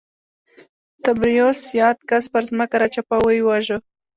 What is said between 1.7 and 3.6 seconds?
یاد کس پر ځمکه راچپه او ویې